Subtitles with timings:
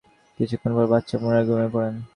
[0.39, 1.95] কিছুক্ষণ পর বাদশাহ পুনরায় ঘুমিয়ে পড়েন।